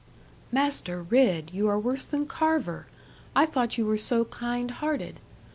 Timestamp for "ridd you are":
1.03-1.77